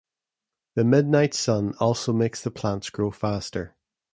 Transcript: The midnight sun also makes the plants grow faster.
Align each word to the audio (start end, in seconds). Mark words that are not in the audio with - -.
The 0.73 0.83
midnight 0.83 1.35
sun 1.35 1.75
also 1.79 2.11
makes 2.11 2.41
the 2.41 2.49
plants 2.49 2.89
grow 2.89 3.11
faster. 3.11 3.75